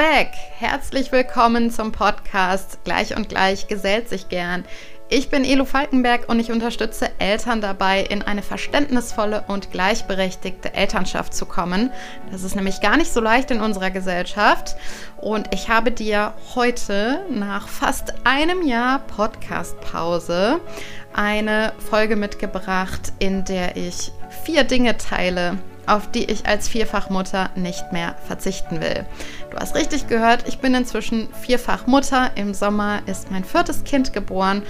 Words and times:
back! 0.00 0.32
Herzlich 0.56 1.12
willkommen 1.12 1.70
zum 1.70 1.92
Podcast 1.92 2.82
Gleich 2.84 3.14
und 3.14 3.28
Gleich 3.28 3.68
gesellt 3.68 4.08
sich 4.08 4.30
gern. 4.30 4.64
Ich 5.10 5.28
bin 5.28 5.44
Elo 5.44 5.66
Falkenberg 5.66 6.26
und 6.26 6.40
ich 6.40 6.50
unterstütze 6.50 7.10
Eltern 7.18 7.60
dabei, 7.60 8.00
in 8.00 8.22
eine 8.22 8.40
verständnisvolle 8.40 9.44
und 9.46 9.72
gleichberechtigte 9.72 10.72
Elternschaft 10.72 11.34
zu 11.34 11.44
kommen. 11.44 11.92
Das 12.32 12.44
ist 12.44 12.56
nämlich 12.56 12.80
gar 12.80 12.96
nicht 12.96 13.12
so 13.12 13.20
leicht 13.20 13.50
in 13.50 13.60
unserer 13.60 13.90
Gesellschaft. 13.90 14.74
Und 15.18 15.52
ich 15.52 15.68
habe 15.68 15.90
dir 15.90 16.32
heute 16.54 17.26
nach 17.28 17.68
fast 17.68 18.14
einem 18.24 18.66
Jahr 18.66 19.00
Podcast-Pause 19.00 20.62
eine 21.12 21.74
Folge 21.90 22.16
mitgebracht, 22.16 23.12
in 23.18 23.44
der 23.44 23.76
ich 23.76 24.12
vier 24.44 24.64
Dinge 24.64 24.96
teile, 24.96 25.58
auf 25.86 26.10
die 26.10 26.24
ich 26.24 26.46
als 26.46 26.68
Vierfachmutter 26.68 27.50
nicht 27.54 27.92
mehr 27.92 28.14
verzichten 28.26 28.80
will. 28.80 29.04
Du 29.50 29.58
hast 29.58 29.74
richtig 29.74 30.08
gehört, 30.08 30.46
ich 30.46 30.58
bin 30.58 30.74
inzwischen 30.74 31.28
Vierfachmutter. 31.42 32.30
Im 32.36 32.54
Sommer 32.54 33.00
ist 33.06 33.30
mein 33.30 33.44
viertes 33.44 33.84
Kind 33.84 34.12
geboren 34.12 34.62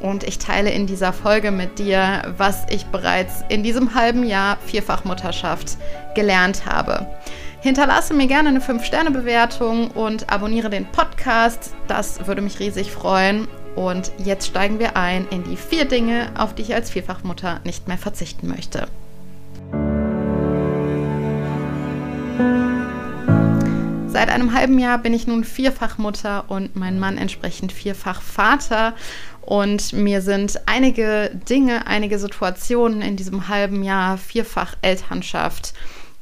und 0.00 0.24
ich 0.24 0.38
teile 0.38 0.70
in 0.70 0.86
dieser 0.86 1.12
Folge 1.12 1.50
mit 1.50 1.78
dir, 1.78 2.34
was 2.36 2.66
ich 2.70 2.86
bereits 2.86 3.44
in 3.48 3.62
diesem 3.62 3.94
halben 3.94 4.24
Jahr 4.24 4.58
Vierfachmutterschaft 4.66 5.78
gelernt 6.14 6.66
habe. 6.66 7.06
Hinterlasse 7.60 8.12
mir 8.12 8.26
gerne 8.26 8.50
eine 8.50 8.60
5-Sterne-Bewertung 8.60 9.90
und 9.92 10.30
abonniere 10.30 10.68
den 10.68 10.84
Podcast. 10.84 11.74
Das 11.88 12.26
würde 12.26 12.42
mich 12.42 12.60
riesig 12.60 12.92
freuen. 12.92 13.48
Und 13.74 14.12
jetzt 14.18 14.48
steigen 14.48 14.78
wir 14.78 14.96
ein 14.96 15.26
in 15.30 15.44
die 15.44 15.56
vier 15.56 15.86
Dinge, 15.86 16.30
auf 16.36 16.54
die 16.54 16.62
ich 16.62 16.74
als 16.74 16.90
Vierfachmutter 16.90 17.60
nicht 17.64 17.88
mehr 17.88 17.98
verzichten 17.98 18.48
möchte. 18.48 18.86
Seit 24.14 24.28
einem 24.28 24.54
halben 24.54 24.78
Jahr 24.78 24.98
bin 24.98 25.12
ich 25.12 25.26
nun 25.26 25.42
Vierfachmutter 25.42 26.44
und 26.46 26.76
mein 26.76 27.00
Mann 27.00 27.18
entsprechend 27.18 27.72
Vierfachvater. 27.72 28.94
Und 29.40 29.92
mir 29.92 30.22
sind 30.22 30.60
einige 30.66 31.32
Dinge, 31.50 31.88
einige 31.88 32.20
Situationen 32.20 33.02
in 33.02 33.16
diesem 33.16 33.48
halben 33.48 33.82
Jahr 33.82 34.16
Vierfach-Elternschaft 34.16 35.74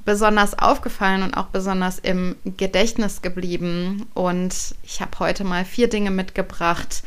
besonders 0.07 0.59
aufgefallen 0.59 1.23
und 1.23 1.37
auch 1.37 1.49
besonders 1.49 1.99
im 1.99 2.37
Gedächtnis 2.57 3.21
geblieben. 3.21 4.07
Und 4.15 4.55
ich 4.85 5.03
habe 5.03 5.19
heute 5.19 5.45
mal 5.45 5.67
vier 5.67 5.91
Dinge 5.91 6.11
mitgebracht, 6.11 7.03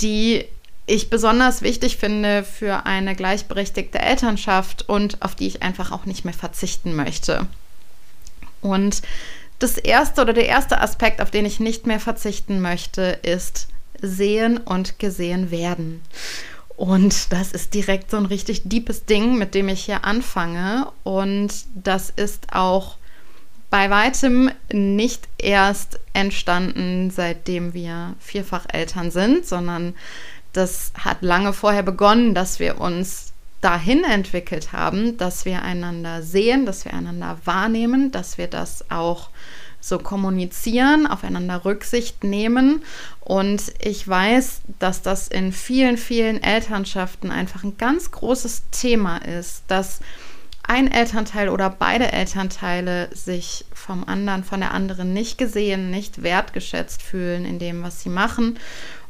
die 0.00 0.46
ich 0.86 1.10
besonders 1.10 1.60
wichtig 1.60 1.98
finde 1.98 2.44
für 2.44 2.86
eine 2.86 3.14
gleichberechtigte 3.14 3.98
Elternschaft 3.98 4.88
und 4.88 5.20
auf 5.20 5.34
die 5.34 5.48
ich 5.48 5.62
einfach 5.62 5.92
auch 5.92 6.06
nicht 6.06 6.24
mehr 6.24 6.32
verzichten 6.32 6.96
möchte. 6.96 7.46
Und 8.62 9.02
das 9.58 9.78
erste 9.78 10.22
oder 10.22 10.32
der 10.32 10.46
erste 10.46 10.80
Aspekt, 10.80 11.20
auf 11.20 11.30
den 11.30 11.46
ich 11.46 11.60
nicht 11.60 11.86
mehr 11.86 12.00
verzichten 12.00 12.60
möchte, 12.60 13.18
ist 13.22 13.68
sehen 14.00 14.58
und 14.58 14.98
gesehen 14.98 15.50
werden. 15.50 16.02
Und 16.76 17.32
das 17.32 17.52
ist 17.52 17.74
direkt 17.74 18.10
so 18.10 18.16
ein 18.16 18.26
richtig 18.26 18.62
deepes 18.64 19.04
Ding, 19.04 19.38
mit 19.38 19.54
dem 19.54 19.68
ich 19.68 19.84
hier 19.84 20.04
anfange. 20.04 20.88
Und 21.04 21.52
das 21.74 22.10
ist 22.10 22.52
auch 22.52 22.96
bei 23.70 23.90
weitem 23.90 24.50
nicht 24.72 25.28
erst 25.38 26.00
entstanden, 26.12 27.10
seitdem 27.10 27.74
wir 27.74 28.14
Vierfacheltern 28.18 29.10
sind, 29.10 29.46
sondern 29.46 29.94
das 30.52 30.92
hat 30.98 31.22
lange 31.22 31.52
vorher 31.52 31.82
begonnen, 31.82 32.34
dass 32.34 32.60
wir 32.60 32.80
uns 32.80 33.33
dahin 33.64 34.04
entwickelt 34.04 34.72
haben, 34.72 35.16
dass 35.16 35.46
wir 35.46 35.62
einander 35.62 36.22
sehen, 36.22 36.66
dass 36.66 36.84
wir 36.84 36.92
einander 36.92 37.38
wahrnehmen, 37.44 38.12
dass 38.12 38.36
wir 38.36 38.46
das 38.46 38.90
auch 38.90 39.30
so 39.80 39.98
kommunizieren, 39.98 41.06
aufeinander 41.06 41.64
Rücksicht 41.64 42.24
nehmen. 42.24 42.82
Und 43.20 43.62
ich 43.80 44.06
weiß, 44.06 44.62
dass 44.78 45.02
das 45.02 45.28
in 45.28 45.52
vielen, 45.52 45.96
vielen 45.96 46.42
Elternschaften 46.42 47.30
einfach 47.30 47.64
ein 47.64 47.76
ganz 47.78 48.10
großes 48.10 48.64
Thema 48.70 49.18
ist, 49.18 49.64
dass 49.68 50.00
ein 50.62 50.90
Elternteil 50.90 51.50
oder 51.50 51.68
beide 51.68 52.12
Elternteile 52.12 53.10
sich 53.14 53.66
vom 53.74 54.04
anderen, 54.04 54.44
von 54.44 54.60
der 54.60 54.72
anderen 54.72 55.12
nicht 55.12 55.36
gesehen, 55.36 55.90
nicht 55.90 56.22
wertgeschätzt 56.22 57.02
fühlen 57.02 57.44
in 57.44 57.58
dem, 57.58 57.82
was 57.82 58.02
sie 58.02 58.08
machen. 58.08 58.58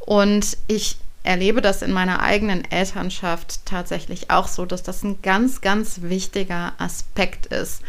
Und 0.01 0.59
ich 0.67 0.97
erlebe 1.25 1.61
das 1.61 1.83
in 1.83 1.91
meiner 1.91 2.21
eigenen 2.21 2.71
Elternschaft 2.71 3.67
tatsächlich 3.67 4.31
auch 4.31 4.47
so, 4.47 4.67
dass 4.67 4.83
das 4.83 5.03
ein 5.03 5.21
ganz, 5.23 5.63
ganz 5.63 6.03
wichtiger 6.03 6.75
Aspekt 6.79 7.47
ist. 7.47 7.83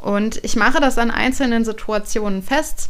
Und 0.00 0.42
ich 0.42 0.56
mache 0.56 0.80
das 0.80 0.98
an 0.98 1.10
einzelnen 1.10 1.64
Situationen 1.64 2.42
fest, 2.42 2.88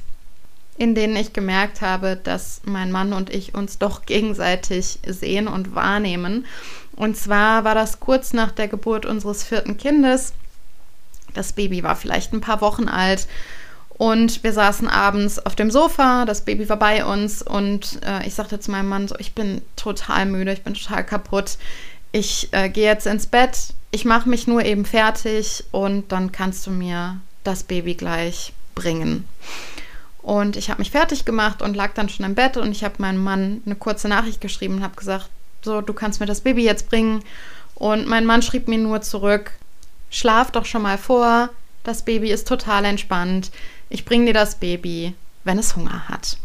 in 0.79 0.95
denen 0.95 1.17
ich 1.17 1.33
gemerkt 1.33 1.83
habe, 1.83 2.17
dass 2.17 2.63
mein 2.65 2.93
Mann 2.93 3.13
und 3.13 3.31
ich 3.31 3.55
uns 3.55 3.79
doch 3.79 4.07
gegenseitig 4.07 5.01
sehen 5.05 5.49
und 5.49 5.75
wahrnehmen. 5.75 6.47
Und 6.95 7.17
zwar 7.17 7.65
war 7.65 7.75
das 7.75 7.99
kurz 7.99 8.33
nach 8.33 8.53
der 8.53 8.69
Geburt 8.69 9.05
unseres 9.05 9.43
vierten 9.43 9.77
Kindes. 9.77 10.33
Das 11.35 11.53
Baby 11.53 11.83
war 11.83 11.97
vielleicht 11.97 12.33
ein 12.33 12.41
paar 12.41 12.61
Wochen 12.61 12.89
alt 12.89 13.27
und 14.01 14.43
wir 14.43 14.55
saßen 14.55 14.89
abends 14.89 15.39
auf 15.45 15.55
dem 15.55 15.71
Sofa, 15.71 16.25
das 16.25 16.41
Baby 16.47 16.67
war 16.71 16.79
bei 16.79 17.05
uns 17.05 17.43
und 17.43 18.01
äh, 18.03 18.27
ich 18.27 18.33
sagte 18.33 18.59
zu 18.59 18.71
meinem 18.71 18.89
Mann 18.89 19.07
so, 19.07 19.15
ich 19.19 19.35
bin 19.35 19.61
total 19.77 20.25
müde, 20.25 20.55
ich 20.55 20.63
bin 20.63 20.73
total 20.73 21.05
kaputt. 21.05 21.59
Ich 22.11 22.49
äh, 22.53 22.71
gehe 22.71 22.87
jetzt 22.87 23.07
ins 23.07 23.27
Bett, 23.27 23.75
ich 23.91 24.07
mache 24.07 24.27
mich 24.27 24.47
nur 24.47 24.65
eben 24.65 24.87
fertig 24.87 25.65
und 25.71 26.13
dann 26.13 26.33
kannst 26.33 26.67
du 26.67 26.71
mir 26.71 27.21
das 27.45 27.63
Baby 27.63 27.93
gleich 27.93 28.55
bringen. 28.75 29.29
Und 30.23 30.57
ich 30.57 30.71
habe 30.71 30.81
mich 30.81 30.91
fertig 30.91 31.27
gemacht 31.27 31.61
und 31.61 31.77
lag 31.77 31.93
dann 31.93 32.09
schon 32.09 32.25
im 32.25 32.35
Bett 32.35 32.57
und 32.57 32.73
ich 32.73 32.85
habe 32.85 32.95
meinem 32.97 33.23
Mann 33.23 33.61
eine 33.67 33.75
kurze 33.75 34.09
Nachricht 34.09 34.41
geschrieben 34.41 34.77
und 34.77 34.83
habe 34.83 34.97
gesagt, 34.97 35.29
so, 35.61 35.83
du 35.83 35.93
kannst 35.93 36.21
mir 36.21 36.27
das 36.27 36.41
Baby 36.41 36.65
jetzt 36.65 36.89
bringen. 36.89 37.23
Und 37.75 38.07
mein 38.07 38.25
Mann 38.25 38.41
schrieb 38.41 38.67
mir 38.67 38.79
nur 38.79 39.03
zurück, 39.03 39.53
schlaf 40.09 40.53
doch 40.53 40.65
schon 40.65 40.81
mal 40.81 40.97
vor, 40.97 41.51
das 41.85 42.03
Baby 42.03 42.31
ist 42.31 42.49
total 42.49 42.87
entspannt 42.87 43.51
ich 43.91 44.05
bringe 44.05 44.27
dir 44.27 44.35
das 44.35 44.55
Baby, 44.55 45.15
wenn 45.45 45.59
es 45.59 45.77
Hunger 45.77 46.09
hat. 46.09 46.39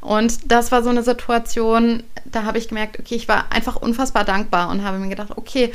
Und 0.00 0.50
das 0.50 0.72
war 0.72 0.82
so 0.82 0.90
eine 0.90 1.02
Situation, 1.02 2.02
da 2.24 2.44
habe 2.44 2.58
ich 2.58 2.68
gemerkt, 2.68 2.98
okay, 2.98 3.14
ich 3.14 3.28
war 3.28 3.46
einfach 3.50 3.76
unfassbar 3.76 4.24
dankbar 4.24 4.70
und 4.70 4.84
habe 4.84 4.98
mir 4.98 5.08
gedacht, 5.08 5.36
okay, 5.36 5.72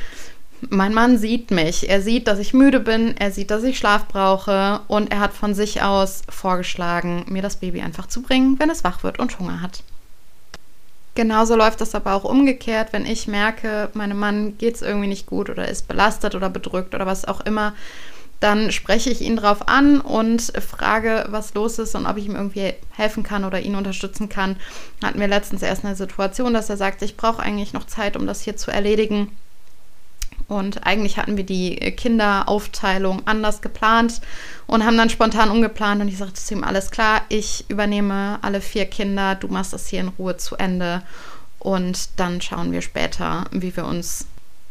mein 0.70 0.94
Mann 0.94 1.18
sieht 1.18 1.52
mich. 1.52 1.90
Er 1.90 2.02
sieht, 2.02 2.28
dass 2.28 2.40
ich 2.40 2.54
müde 2.54 2.80
bin, 2.80 3.16
er 3.18 3.32
sieht, 3.32 3.50
dass 3.50 3.64
ich 3.64 3.78
Schlaf 3.78 4.08
brauche 4.08 4.82
und 4.88 5.12
er 5.12 5.20
hat 5.20 5.34
von 5.34 5.54
sich 5.54 5.82
aus 5.82 6.22
vorgeschlagen, 6.30 7.26
mir 7.28 7.42
das 7.42 7.58
Baby 7.58 7.82
einfach 7.82 8.08
zu 8.08 8.22
bringen, 8.22 8.60
wenn 8.60 8.70
es 8.70 8.84
wach 8.84 9.04
wird 9.04 9.20
und 9.20 9.40
Hunger 9.40 9.62
hat. 9.62 9.84
Genauso 11.16 11.56
läuft 11.56 11.82
das 11.82 11.96
aber 11.96 12.14
auch 12.14 12.24
umgekehrt, 12.24 12.94
wenn 12.94 13.06
ich 13.06 13.28
merke, 13.28 13.90
meinem 13.94 14.20
Mann 14.20 14.58
geht 14.58 14.76
es 14.76 14.82
irgendwie 14.82 15.08
nicht 15.08 15.26
gut 15.26 15.50
oder 15.50 15.68
ist 15.68 15.88
belastet 15.88 16.36
oder 16.36 16.50
bedrückt 16.50 16.94
oder 16.94 17.06
was 17.06 17.26
auch 17.26 17.42
immer, 17.42 17.74
dann 18.40 18.72
spreche 18.72 19.10
ich 19.10 19.22
ihn 19.22 19.36
darauf 19.36 19.68
an 19.68 20.00
und 20.00 20.42
frage, 20.66 21.26
was 21.30 21.54
los 21.54 21.78
ist 21.78 21.96
und 21.96 22.06
ob 22.06 22.18
ich 22.18 22.26
ihm 22.26 22.36
irgendwie 22.36 22.74
helfen 22.92 23.24
kann 23.24 23.44
oder 23.44 23.60
ihn 23.60 23.76
unterstützen 23.76 24.30
kann. 24.30 24.56
Hatten 25.04 25.20
wir 25.20 25.28
letztens 25.28 25.62
erst 25.62 25.84
eine 25.84 25.96
Situation, 25.96 26.54
dass 26.54 26.70
er 26.70 26.78
sagt, 26.78 27.02
ich 27.02 27.18
brauche 27.18 27.42
eigentlich 27.42 27.74
noch 27.74 27.86
Zeit, 27.86 28.16
um 28.16 28.26
das 28.26 28.42
hier 28.42 28.56
zu 28.56 28.72
erledigen. 28.72 29.36
Und 30.48 30.88
eigentlich 30.88 31.18
hatten 31.18 31.38
wir 31.38 31.44
die 31.44 31.76
Kinderaufteilung 31.76 33.28
anders 33.28 33.62
geplant 33.62 34.20
und 34.68 34.84
haben 34.86 34.98
dann 34.98 35.10
spontan 35.10 35.52
umgeplant. 35.52 36.02
Und 36.02 36.08
ich 36.08 36.18
sagte 36.18 36.36
zu 36.36 36.56
ihm, 36.56 36.64
alles 36.64 36.92
klar, 36.92 37.22
ich 37.30 37.66
übernehme 37.70 38.40
alle 38.42 38.62
vier 38.62 38.86
Kinder, 38.86 39.36
du 39.36 39.48
machst 39.48 39.74
das 39.74 39.88
hier 39.88 40.00
in 40.00 40.08
Ruhe 40.08 40.38
zu 40.38 40.56
Ende. 40.56 41.04
Und 41.60 42.18
dann 42.20 42.42
schauen 42.42 42.72
wir 42.72 42.82
später, 42.82 43.46
wie 43.52 43.76
wir 43.76 43.86
uns 43.86 44.26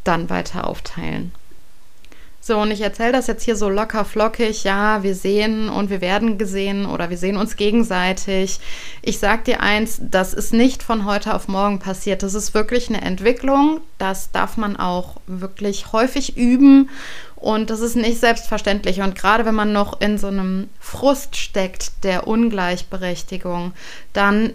dann 0.04 0.30
weiter 0.30 0.66
aufteilen. 0.66 1.32
So, 2.40 2.58
und 2.58 2.70
ich 2.70 2.80
erzähle 2.80 3.12
das 3.12 3.26
jetzt 3.26 3.42
hier 3.42 3.56
so 3.56 3.68
locker 3.68 4.04
flockig. 4.04 4.64
Ja, 4.64 5.02
wir 5.02 5.14
sehen 5.14 5.68
und 5.68 5.90
wir 5.90 6.00
werden 6.00 6.38
gesehen 6.38 6.86
oder 6.86 7.10
wir 7.10 7.18
sehen 7.18 7.36
uns 7.36 7.56
gegenseitig. 7.56 8.60
Ich 9.02 9.18
sag 9.18 9.44
dir 9.44 9.60
eins, 9.60 10.00
das 10.00 10.34
ist 10.34 10.54
nicht 10.54 10.82
von 10.82 11.04
heute 11.04 11.34
auf 11.34 11.48
morgen 11.48 11.78
passiert. 11.78 12.22
Das 12.22 12.34
ist 12.34 12.54
wirklich 12.54 12.88
eine 12.88 13.02
Entwicklung. 13.02 13.80
Das 13.98 14.30
darf 14.30 14.56
man 14.56 14.76
auch 14.76 15.16
wirklich 15.26 15.92
häufig 15.92 16.36
üben. 16.36 16.88
Und 17.36 17.70
das 17.70 17.80
ist 17.80 17.96
nicht 17.96 18.18
selbstverständlich. 18.18 19.00
Und 19.00 19.14
gerade 19.14 19.44
wenn 19.44 19.54
man 19.54 19.72
noch 19.72 20.00
in 20.00 20.16
so 20.16 20.28
einem 20.28 20.70
Frust 20.80 21.36
steckt 21.36 22.02
der 22.02 22.26
Ungleichberechtigung, 22.26 23.72
dann 24.12 24.54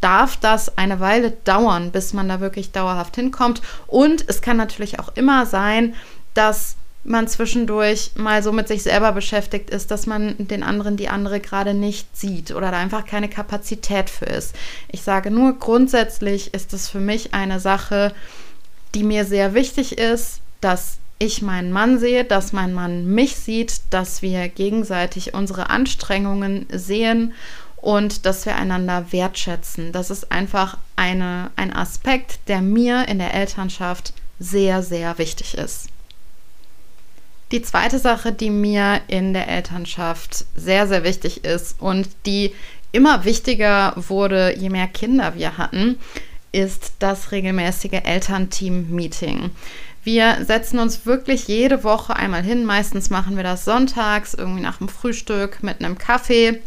darf 0.00 0.36
das 0.36 0.76
eine 0.76 1.00
Weile 1.00 1.30
dauern, 1.30 1.90
bis 1.90 2.12
man 2.12 2.28
da 2.28 2.40
wirklich 2.40 2.72
dauerhaft 2.72 3.16
hinkommt. 3.16 3.60
Und 3.86 4.24
es 4.28 4.40
kann 4.40 4.56
natürlich 4.56 4.98
auch 5.00 5.12
immer 5.14 5.46
sein, 5.46 5.94
dass 6.34 6.76
man 7.04 7.28
zwischendurch 7.28 8.12
mal 8.16 8.42
so 8.42 8.50
mit 8.50 8.66
sich 8.66 8.82
selber 8.82 9.12
beschäftigt 9.12 9.70
ist, 9.70 9.90
dass 9.90 10.06
man 10.06 10.34
den 10.38 10.62
anderen, 10.62 10.96
die 10.96 11.08
andere 11.08 11.40
gerade 11.40 11.74
nicht 11.74 12.16
sieht 12.16 12.50
oder 12.50 12.70
da 12.70 12.78
einfach 12.78 13.06
keine 13.06 13.28
Kapazität 13.28 14.08
für 14.10 14.24
ist. 14.24 14.54
Ich 14.90 15.02
sage 15.02 15.30
nur, 15.30 15.58
grundsätzlich 15.58 16.54
ist 16.54 16.72
es 16.72 16.88
für 16.88 17.00
mich 17.00 17.34
eine 17.34 17.60
Sache, 17.60 18.14
die 18.94 19.04
mir 19.04 19.24
sehr 19.24 19.54
wichtig 19.54 19.98
ist, 19.98 20.40
dass 20.60 20.98
ich 21.18 21.42
meinen 21.42 21.72
Mann 21.72 21.98
sehe, 21.98 22.24
dass 22.24 22.52
mein 22.52 22.72
Mann 22.72 23.06
mich 23.06 23.36
sieht, 23.36 23.82
dass 23.90 24.22
wir 24.22 24.48
gegenseitig 24.48 25.34
unsere 25.34 25.70
Anstrengungen 25.70 26.66
sehen 26.72 27.32
und 27.76 28.24
dass 28.24 28.46
wir 28.46 28.56
einander 28.56 29.12
wertschätzen. 29.12 29.92
Das 29.92 30.10
ist 30.10 30.32
einfach 30.32 30.78
eine, 30.96 31.50
ein 31.56 31.72
Aspekt, 31.72 32.40
der 32.48 32.62
mir 32.62 33.06
in 33.08 33.18
der 33.18 33.34
Elternschaft 33.34 34.14
sehr, 34.38 34.82
sehr 34.82 35.18
wichtig 35.18 35.54
ist. 35.54 35.88
Die 37.54 37.62
zweite 37.62 38.00
Sache, 38.00 38.32
die 38.32 38.50
mir 38.50 39.00
in 39.06 39.32
der 39.32 39.46
Elternschaft 39.46 40.44
sehr, 40.56 40.88
sehr 40.88 41.04
wichtig 41.04 41.44
ist 41.44 41.80
und 41.80 42.08
die 42.26 42.52
immer 42.90 43.24
wichtiger 43.24 43.92
wurde, 43.94 44.56
je 44.58 44.70
mehr 44.70 44.88
Kinder 44.88 45.36
wir 45.36 45.56
hatten, 45.56 46.00
ist 46.50 46.94
das 46.98 47.30
regelmäßige 47.30 48.00
Elternteam-Meeting. 48.02 49.52
Wir 50.02 50.44
setzen 50.44 50.80
uns 50.80 51.06
wirklich 51.06 51.46
jede 51.46 51.84
Woche 51.84 52.16
einmal 52.16 52.42
hin. 52.42 52.64
Meistens 52.64 53.08
machen 53.08 53.36
wir 53.36 53.44
das 53.44 53.64
sonntags, 53.64 54.34
irgendwie 54.34 54.62
nach 54.62 54.78
dem 54.78 54.88
Frühstück 54.88 55.62
mit 55.62 55.78
einem 55.78 55.96
Kaffee 55.96 56.60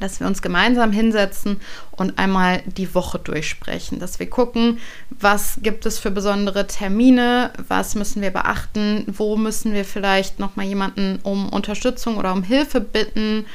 dass 0.00 0.20
wir 0.20 0.26
uns 0.26 0.42
gemeinsam 0.42 0.92
hinsetzen 0.92 1.60
und 1.90 2.18
einmal 2.18 2.62
die 2.66 2.94
Woche 2.94 3.18
durchsprechen, 3.18 3.98
dass 3.98 4.18
wir 4.18 4.28
gucken, 4.28 4.78
was 5.10 5.58
gibt 5.62 5.86
es 5.86 5.98
für 5.98 6.10
besondere 6.10 6.66
Termine, 6.66 7.52
was 7.68 7.94
müssen 7.94 8.22
wir 8.22 8.30
beachten, 8.30 9.04
wo 9.06 9.36
müssen 9.36 9.72
wir 9.72 9.84
vielleicht 9.84 10.38
noch 10.38 10.56
mal 10.56 10.66
jemanden 10.66 11.20
um 11.22 11.48
Unterstützung 11.48 12.16
oder 12.16 12.32
um 12.32 12.42
Hilfe 12.42 12.80
bitten, 12.80 13.46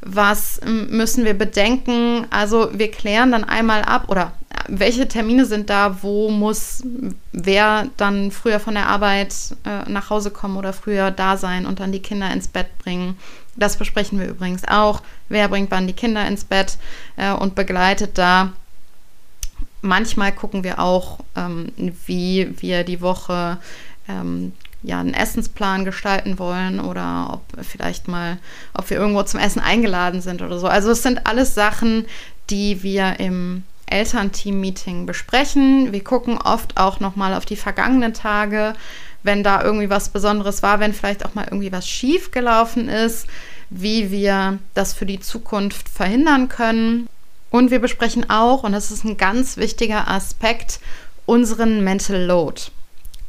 was 0.00 0.60
müssen 0.64 1.24
wir 1.24 1.34
bedenken. 1.34 2.26
Also 2.30 2.70
wir 2.72 2.90
klären 2.90 3.32
dann 3.32 3.44
einmal 3.44 3.82
ab 3.82 4.04
oder 4.08 4.32
welche 4.68 5.08
Termine 5.08 5.46
sind 5.46 5.70
da, 5.70 6.02
wo 6.02 6.30
muss 6.30 6.82
wer 7.32 7.88
dann 7.96 8.30
früher 8.30 8.60
von 8.60 8.74
der 8.74 8.86
Arbeit 8.86 9.34
äh, 9.64 9.88
nach 9.90 10.10
Hause 10.10 10.30
kommen 10.30 10.56
oder 10.56 10.72
früher 10.72 11.10
da 11.10 11.36
sein 11.36 11.66
und 11.66 11.80
dann 11.80 11.92
die 11.92 12.02
Kinder 12.02 12.30
ins 12.32 12.48
Bett 12.48 12.78
bringen. 12.78 13.16
Das 13.56 13.76
besprechen 13.76 14.20
wir 14.20 14.28
übrigens 14.28 14.66
auch. 14.68 15.02
Wer 15.28 15.48
bringt 15.48 15.70
wann 15.70 15.86
die 15.86 15.94
Kinder 15.94 16.26
ins 16.26 16.44
Bett 16.44 16.78
äh, 17.16 17.32
und 17.32 17.54
begleitet 17.54 18.18
da. 18.18 18.52
Manchmal 19.80 20.32
gucken 20.32 20.64
wir 20.64 20.78
auch, 20.80 21.20
ähm, 21.36 21.72
wie 22.06 22.54
wir 22.60 22.84
die 22.84 23.00
Woche 23.00 23.58
ähm, 24.08 24.52
ja, 24.82 25.00
einen 25.00 25.14
Essensplan 25.14 25.84
gestalten 25.84 26.38
wollen 26.38 26.80
oder 26.80 27.30
ob 27.32 27.64
vielleicht 27.64 28.08
mal, 28.08 28.38
ob 28.74 28.88
wir 28.90 28.96
irgendwo 28.96 29.22
zum 29.24 29.40
Essen 29.40 29.60
eingeladen 29.60 30.20
sind 30.20 30.40
oder 30.42 30.58
so. 30.58 30.68
Also 30.68 30.90
es 30.90 31.02
sind 31.02 31.26
alles 31.26 31.54
Sachen, 31.54 32.06
die 32.50 32.82
wir 32.82 33.18
im 33.18 33.64
Elternteam-Meeting 33.86 35.06
besprechen. 35.06 35.92
Wir 35.92 36.04
gucken 36.04 36.38
oft 36.38 36.76
auch 36.76 37.00
nochmal 37.00 37.34
auf 37.34 37.44
die 37.44 37.56
vergangenen 37.56 38.14
Tage, 38.14 38.74
wenn 39.22 39.42
da 39.42 39.62
irgendwie 39.62 39.90
was 39.90 40.10
Besonderes 40.10 40.62
war, 40.62 40.80
wenn 40.80 40.92
vielleicht 40.92 41.24
auch 41.24 41.34
mal 41.34 41.44
irgendwie 41.44 41.72
was 41.72 41.88
schief 41.88 42.30
gelaufen 42.30 42.88
ist, 42.88 43.26
wie 43.70 44.10
wir 44.10 44.58
das 44.74 44.92
für 44.94 45.06
die 45.06 45.20
Zukunft 45.20 45.88
verhindern 45.88 46.48
können. 46.48 47.08
Und 47.50 47.70
wir 47.70 47.80
besprechen 47.80 48.28
auch, 48.30 48.62
und 48.62 48.72
das 48.72 48.90
ist 48.90 49.04
ein 49.04 49.16
ganz 49.16 49.56
wichtiger 49.56 50.08
Aspekt, 50.08 50.80
unseren 51.26 51.82
Mental 51.82 52.22
Load. 52.22 52.62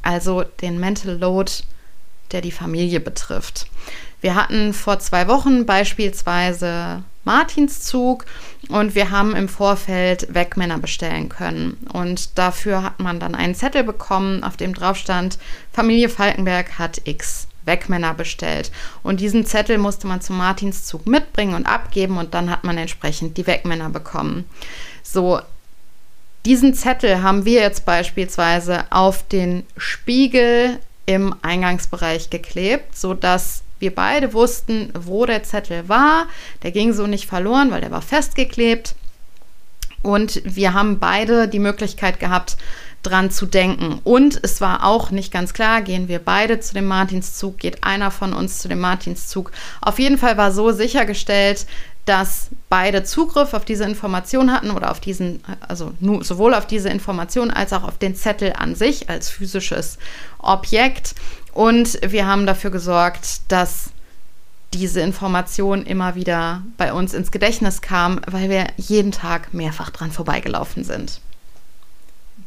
Also 0.09 0.43
den 0.61 0.79
Mental 0.79 1.19
Load, 1.19 1.51
der 2.31 2.41
die 2.41 2.51
Familie 2.51 2.99
betrifft. 2.99 3.67
Wir 4.21 4.33
hatten 4.33 4.73
vor 4.73 4.97
zwei 4.97 5.27
Wochen 5.27 5.67
beispielsweise 5.67 7.03
Martinszug 7.25 8.25
und 8.69 8.95
wir 8.95 9.11
haben 9.11 9.35
im 9.35 9.47
Vorfeld 9.47 10.33
Wegmänner 10.33 10.79
bestellen 10.79 11.29
können. 11.29 11.77
Und 11.93 12.39
dafür 12.39 12.81
hat 12.81 12.99
man 12.99 13.19
dann 13.19 13.35
einen 13.35 13.53
Zettel 13.53 13.83
bekommen, 13.83 14.43
auf 14.43 14.57
dem 14.57 14.73
drauf 14.73 14.97
stand, 14.97 15.37
Familie 15.71 16.09
Falkenberg 16.09 16.79
hat 16.79 17.01
X 17.03 17.47
Wegmänner 17.65 18.15
bestellt. 18.15 18.71
Und 19.03 19.19
diesen 19.19 19.45
Zettel 19.45 19.77
musste 19.77 20.07
man 20.07 20.21
zum 20.21 20.37
Martinszug 20.37 21.05
mitbringen 21.05 21.53
und 21.53 21.67
abgeben 21.67 22.17
und 22.17 22.33
dann 22.33 22.49
hat 22.49 22.63
man 22.63 22.79
entsprechend 22.79 23.37
die 23.37 23.45
Wegmänner 23.45 23.91
bekommen. 23.91 24.45
So, 25.03 25.39
diesen 26.45 26.73
Zettel 26.73 27.21
haben 27.21 27.45
wir 27.45 27.61
jetzt 27.61 27.85
beispielsweise 27.85 28.85
auf 28.91 29.27
den 29.27 29.65
Spiegel 29.77 30.79
im 31.05 31.35
Eingangsbereich 31.41 32.29
geklebt, 32.29 32.97
sodass 32.97 33.63
wir 33.79 33.93
beide 33.93 34.33
wussten, 34.33 34.91
wo 34.97 35.25
der 35.25 35.43
Zettel 35.43 35.89
war. 35.89 36.27
Der 36.63 36.71
ging 36.71 36.93
so 36.93 37.07
nicht 37.07 37.27
verloren, 37.27 37.71
weil 37.71 37.81
der 37.81 37.91
war 37.91 38.01
festgeklebt. 38.01 38.95
Und 40.01 40.41
wir 40.45 40.73
haben 40.73 40.99
beide 40.99 41.47
die 41.47 41.59
Möglichkeit 41.59 42.19
gehabt, 42.19 42.57
dran 43.03 43.31
zu 43.31 43.45
denken. 43.45 43.99
Und 44.03 44.39
es 44.43 44.61
war 44.61 44.85
auch 44.85 45.11
nicht 45.11 45.31
ganz 45.31 45.53
klar, 45.53 45.81
gehen 45.81 46.07
wir 46.07 46.19
beide 46.19 46.59
zu 46.59 46.73
dem 46.73 46.85
Martinszug, 46.85 47.57
geht 47.57 47.83
einer 47.83 48.11
von 48.11 48.33
uns 48.33 48.59
zu 48.59 48.67
dem 48.67 48.79
Martinszug. 48.79 49.51
Auf 49.81 49.99
jeden 49.99 50.17
Fall 50.17 50.37
war 50.37 50.51
so 50.51 50.71
sichergestellt, 50.71 51.65
dass 52.09 52.47
beide 52.69 53.03
Zugriff 53.03 53.53
auf 53.53 53.65
diese 53.65 53.83
Information 53.83 54.51
hatten 54.51 54.71
oder 54.71 54.89
auf 54.89 54.99
diesen, 54.99 55.43
also 55.59 55.93
sowohl 56.21 56.55
auf 56.55 56.65
diese 56.65 56.89
Information 56.89 57.51
als 57.51 57.71
auch 57.71 57.83
auf 57.83 57.99
den 57.99 58.15
Zettel 58.15 58.53
an 58.57 58.73
sich 58.73 59.11
als 59.11 59.29
physisches 59.29 59.99
Objekt. 60.39 61.13
Und 61.53 61.99
wir 62.01 62.25
haben 62.25 62.47
dafür 62.47 62.71
gesorgt, 62.71 63.41
dass 63.49 63.91
diese 64.73 65.01
Information 65.01 65.85
immer 65.85 66.15
wieder 66.15 66.63
bei 66.77 66.93
uns 66.93 67.13
ins 67.13 67.29
Gedächtnis 67.29 67.83
kam, 67.83 68.21
weil 68.25 68.49
wir 68.49 68.65
jeden 68.77 69.11
Tag 69.11 69.53
mehrfach 69.53 69.91
dran 69.91 70.11
vorbeigelaufen 70.11 70.83
sind. 70.83 71.21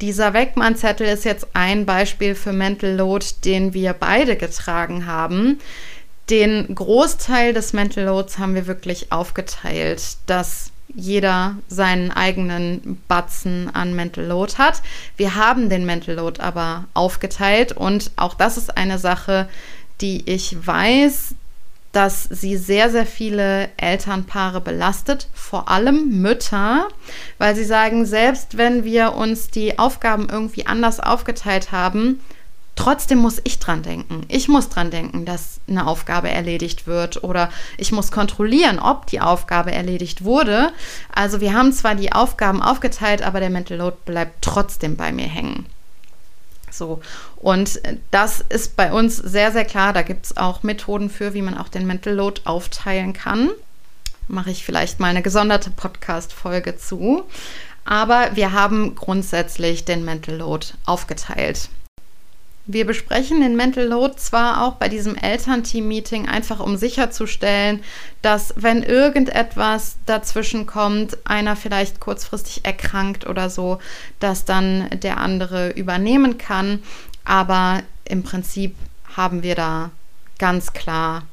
Dieser 0.01 0.33
Wegmann-Zettel 0.33 1.07
ist 1.07 1.23
jetzt 1.23 1.47
ein 1.53 1.85
Beispiel 1.85 2.35
für 2.35 2.51
Mental 2.51 2.97
Load, 2.97 3.25
den 3.45 3.73
wir 3.73 3.93
beide 3.93 4.35
getragen 4.35 5.05
haben. 5.05 5.59
Den 6.29 6.73
Großteil 6.73 7.53
des 7.53 7.73
Mental 7.73 8.05
Loads 8.05 8.37
haben 8.37 8.55
wir 8.55 8.67
wirklich 8.67 9.11
aufgeteilt, 9.11 10.17
dass 10.25 10.71
jeder 10.95 11.55
seinen 11.67 12.11
eigenen 12.11 13.01
Batzen 13.07 13.73
an 13.73 13.95
Mental 13.95 14.25
Load 14.25 14.53
hat. 14.57 14.81
Wir 15.17 15.35
haben 15.35 15.69
den 15.69 15.85
Mental 15.85 16.15
Load 16.15 16.41
aber 16.41 16.85
aufgeteilt 16.93 17.71
und 17.71 18.11
auch 18.15 18.35
das 18.35 18.57
ist 18.57 18.77
eine 18.77 18.99
Sache, 18.99 19.49
die 20.01 20.29
ich 20.29 20.65
weiß, 20.65 21.35
dass 21.91 22.23
sie 22.23 22.57
sehr, 22.57 22.89
sehr 22.89 23.05
viele 23.05 23.69
Elternpaare 23.77 24.61
belastet, 24.61 25.27
vor 25.33 25.69
allem 25.69 26.21
Mütter, 26.21 26.87
weil 27.37 27.55
sie 27.55 27.65
sagen, 27.65 28.05
selbst 28.05 28.57
wenn 28.57 28.83
wir 28.83 29.13
uns 29.13 29.49
die 29.51 29.77
Aufgaben 29.77 30.27
irgendwie 30.29 30.65
anders 30.65 30.99
aufgeteilt 30.99 31.71
haben, 31.71 32.19
Trotzdem 32.75 33.19
muss 33.19 33.39
ich 33.43 33.59
dran 33.59 33.83
denken. 33.83 34.25
Ich 34.29 34.47
muss 34.47 34.69
dran 34.69 34.89
denken, 34.89 35.25
dass 35.25 35.59
eine 35.67 35.85
Aufgabe 35.85 36.29
erledigt 36.29 36.87
wird 36.87 37.23
oder 37.23 37.49
ich 37.77 37.91
muss 37.91 38.11
kontrollieren, 38.11 38.79
ob 38.79 39.05
die 39.05 39.21
Aufgabe 39.21 39.71
erledigt 39.71 40.23
wurde. 40.23 40.71
Also 41.13 41.39
wir 41.39 41.53
haben 41.53 41.71
zwar 41.71 41.95
die 41.95 42.11
Aufgaben 42.11 42.61
aufgeteilt, 42.61 43.21
aber 43.21 43.39
der 43.39 43.51
Mental 43.51 43.77
Load 43.77 43.97
bleibt 44.05 44.41
trotzdem 44.41 44.97
bei 44.97 45.11
mir 45.11 45.27
hängen. 45.27 45.67
So, 46.71 47.01
und 47.37 47.79
das 48.09 48.43
ist 48.49 48.75
bei 48.75 48.91
uns 48.91 49.17
sehr, 49.17 49.51
sehr 49.51 49.65
klar. 49.65 49.93
Da 49.93 50.01
gibt 50.01 50.25
es 50.25 50.37
auch 50.37 50.63
Methoden 50.63 51.11
für, 51.11 51.35
wie 51.35 51.43
man 51.43 51.55
auch 51.55 51.69
den 51.69 51.85
Mental 51.85 52.13
Load 52.13 52.41
aufteilen 52.45 53.13
kann. 53.13 53.51
Mache 54.27 54.49
ich 54.49 54.65
vielleicht 54.65 54.99
mal 54.99 55.09
eine 55.09 55.21
gesonderte 55.21 55.69
Podcast-Folge 55.69 56.77
zu. 56.77 57.23
Aber 57.85 58.29
wir 58.33 58.53
haben 58.53 58.95
grundsätzlich 58.95 59.85
den 59.85 60.03
Mental 60.03 60.37
Load 60.37 60.67
aufgeteilt. 60.85 61.69
Wir 62.65 62.85
besprechen 62.85 63.41
den 63.41 63.57
Mental 63.57 63.85
Load 63.85 64.15
zwar 64.15 64.63
auch 64.63 64.75
bei 64.75 64.87
diesem 64.87 65.15
Elternteam-Meeting, 65.17 66.29
einfach 66.29 66.61
um 66.61 66.77
sicherzustellen, 66.77 67.83
dass 68.21 68.53
wenn 68.55 68.83
irgendetwas 68.83 69.97
dazwischen 70.05 70.65
kommt, 70.65 71.17
einer 71.25 71.57
vielleicht 71.57 71.99
kurzfristig 71.99 72.63
erkrankt 72.63 73.27
oder 73.27 73.49
so, 73.49 73.79
dass 74.21 74.45
dann 74.45 74.89
der 74.93 75.17
andere 75.17 75.71
übernehmen 75.71 76.37
kann. 76.37 76.81
Aber 77.25 77.83
im 78.05 78.23
Prinzip 78.23 78.75
haben 79.17 79.43
wir 79.43 79.55
da 79.55 79.91
ganz 80.39 80.71
klar 80.71 81.23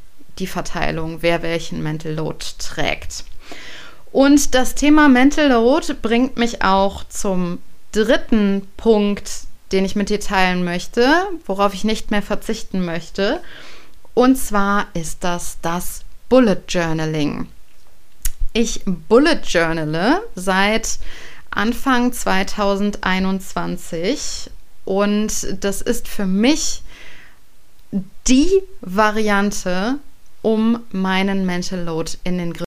die 0.41 0.49
Verteilung, 0.49 1.19
wer 1.21 1.43
welchen 1.43 1.81
Mental 1.81 2.13
Load 2.13 2.45
trägt. 2.59 3.25
Und 4.11 4.57
das 4.57 4.75
Thema 4.75 5.09
Mental 5.09 5.49
Load 5.49 5.95
bringt 6.03 6.39
mich 6.39 6.63
auch 6.65 7.05
zum 7.05 7.59
dritten 7.93 8.67
Punkt 8.77 9.31
den 9.73 9.85
ich 9.85 9.97
mit 9.97 10.11
dir 10.11 10.21
teilen 10.21 10.65
möchte, 10.65 11.09
worauf 11.47 11.75
ich 11.75 11.85
nicht 11.85 12.11
mehr 12.11 12.23
verzichten 12.23 12.85
möchte. 12.85 13.41
Und 14.15 14.37
zwar 14.37 14.89
ist 14.95 15.25
das 15.25 15.59
das 15.63 16.03
Bullet 16.29 16.63
Journaling. 16.69 17.49
Ich 18.53 18.83
Bullet 18.85 19.41
Journale 19.45 20.21
seit 20.35 20.99
Anfang 21.51 22.13
2021 22.13 24.51
und 24.85 25.65
das 25.65 25.81
ist 25.83 26.09
für 26.09 26.27
mich 26.27 26.83
die 28.27 28.51
Variante, 28.81 30.01
um 30.43 30.81
meinen 30.91 31.47
Mental 31.47 31.81
Load 31.81 32.13
in 32.25 32.39
den 32.39 32.53
Griff. 32.53 32.65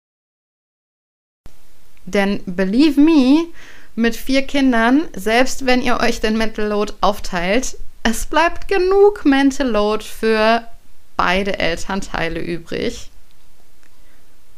Denn 2.06 2.42
believe 2.46 3.00
me, 3.00 3.46
mit 3.96 4.16
vier 4.16 4.44
Kindern, 4.44 5.04
selbst 5.16 5.66
wenn 5.66 5.82
ihr 5.82 6.00
euch 6.00 6.20
den 6.20 6.38
Mental 6.38 6.68
Load 6.68 6.94
aufteilt, 7.02 7.78
es 8.04 8.26
bleibt 8.26 8.68
genug 8.68 9.26
Mental 9.26 9.68
Load 9.68 10.04
für 10.04 10.64
beide 11.16 11.60
Elternteile 11.60 12.40
übrig. 12.40 13.10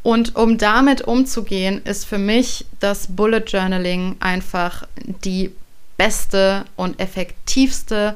Und 0.04 0.36
um 0.36 0.58
damit 0.58 1.02
umzugehen, 1.02 1.82
ist 1.84 2.06
für 2.06 2.20
mich 2.20 2.66
das 2.80 3.08
Bullet 3.16 3.44
Journaling 3.48 4.18
einfach 4.20 4.88
die 5.24 5.52
beste 5.98 6.66
und 6.76 7.00
effektivste 7.00 8.16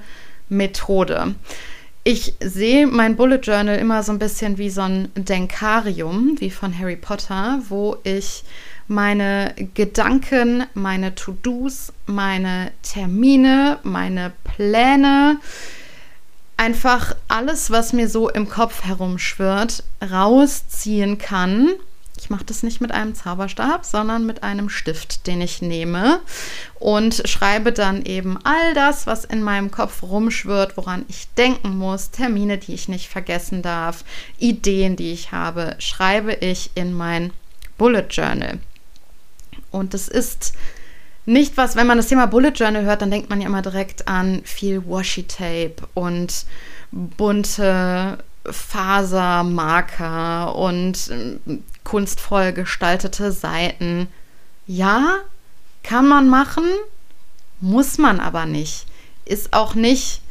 Methode. 0.50 1.36
Ich 2.04 2.34
sehe 2.40 2.88
mein 2.88 3.16
Bullet 3.16 3.40
Journal 3.42 3.78
immer 3.78 4.04
so 4.04 4.12
ein 4.12 4.20
bisschen 4.20 4.58
wie 4.58 4.70
so 4.70 4.82
ein 4.82 5.10
Denkarium, 5.16 6.36
wie 6.40 6.50
von 6.50 6.78
Harry 6.78 6.96
Potter, 6.96 7.60
wo 7.70 7.98
ich 8.04 8.44
meine 8.90 9.54
Gedanken, 9.76 10.66
meine 10.74 11.16
To-Dos, 11.16 11.94
meine 12.08 12.72
Termine, 12.82 13.78
meine 13.84 14.34
Pläne, 14.44 15.40
einfach 16.58 17.16
alles, 17.28 17.72
was 17.72 17.94
mir 17.94 18.10
so 18.10 18.30
im 18.30 18.50
Kopf 18.50 18.84
herumschwirrt, 18.84 19.84
rausziehen 20.12 21.20
kann. 21.20 21.70
Ich 22.18 22.30
mache 22.30 22.44
das 22.44 22.64
nicht 22.64 22.82
mit 22.82 22.92
einem 22.92 23.16
Zauberstab, 23.16 23.86
sondern 23.86 24.26
mit 24.26 24.44
einem 24.44 24.70
Stift, 24.70 25.26
den 25.28 25.40
ich 25.40 25.62
nehme 25.62 26.20
und 26.80 27.22
schreibe 27.26 27.72
dann 27.72 28.04
eben 28.04 28.38
all 28.44 28.74
das, 28.74 29.08
was 29.08 29.24
in 29.24 29.42
meinem 29.42 29.72
Kopf 29.72 30.04
rumschwirrt, 30.04 30.76
woran 30.76 31.06
ich 31.08 31.30
denken 31.38 31.78
muss, 31.78 32.10
Termine, 32.10 32.58
die 32.58 32.74
ich 32.74 32.90
nicht 32.90 33.08
vergessen 33.08 33.62
darf, 33.62 34.04
Ideen, 34.40 34.96
die 34.98 35.14
ich 35.14 35.32
habe, 35.32 35.76
schreibe 35.78 36.34
ich 36.34 36.72
in 36.76 36.92
mein 36.92 37.32
Bullet 37.78 38.08
Journal. 38.10 38.60
Und 39.72 39.94
das 39.94 40.08
ist 40.08 40.54
nicht 41.26 41.58
was, 41.58 41.76
wenn 41.76 41.88
man 41.88 41.98
das 41.98 42.08
Thema 42.08 42.26
Bullet 42.26 42.54
Journal 42.56 42.86
hört, 42.86 43.02
dann 43.02 43.12
denkt 43.12 43.30
man 43.30 43.42
ja 43.42 43.48
immer 43.48 43.62
direkt 43.62 44.08
an 44.08 44.42
viel 44.44 44.84
Washi-Tape 44.88 45.76
und 45.94 46.46
bunte 46.92 48.18
Fasermarker 48.46 50.56
und 50.56 51.10
ähm, 51.12 51.64
kunstvoll 51.84 52.54
gestaltete 52.54 53.32
Seiten. 53.32 54.08
Ja, 54.66 55.20
kann 55.84 56.08
man 56.08 56.30
machen, 56.30 56.64
muss 57.62 57.98
man 57.98 58.20
aber 58.20 58.46
nicht. 58.46 58.86
Ist 59.26 59.54
auch 59.54 59.76
nicht 59.76 60.22